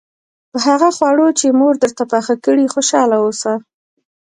[0.51, 3.53] په هغه خواړو چې مور درته پاخه کړي خوشاله اوسه.